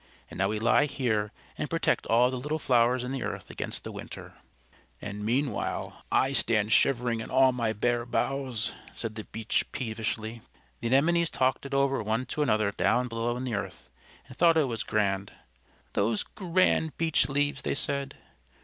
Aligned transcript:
And 0.31 0.39
now 0.39 0.47
we 0.49 0.57
lie 0.57 0.85
here 0.85 1.31
and 1.59 1.69
protect 1.69 2.07
all 2.07 2.31
the 2.31 2.37
little 2.37 2.57
flowers 2.57 3.03
in 3.03 3.11
the 3.11 3.21
earth 3.23 3.51
against 3.51 3.83
the 3.83 3.91
winter." 3.91 4.33
"And 4.99 5.23
meanwhile 5.23 6.01
I 6.11 6.33
stand 6.33 6.71
shivering 6.73 7.19
in 7.19 7.29
all 7.29 7.51
my 7.51 7.71
bare 7.71 8.03
boughs," 8.07 8.73
said 8.95 9.13
the 9.13 9.25
Beech 9.25 9.63
peevishly. 9.71 10.41
The 10.79 10.87
Anemones 10.87 11.29
talked 11.29 11.67
it 11.67 11.75
over 11.75 12.01
one 12.01 12.25
to 12.33 12.41
another 12.41 12.71
down 12.71 13.09
below 13.09 13.37
in 13.37 13.43
the 13.43 13.53
earth, 13.53 13.91
and 14.27 14.35
thought 14.35 14.57
it 14.57 14.63
was 14.67 14.81
grand. 14.81 15.33
"Those 15.93 16.23
grand 16.23 16.97
Beech 16.97 17.29
Leaves!" 17.29 17.61
they 17.61 17.75
said. 17.75 18.17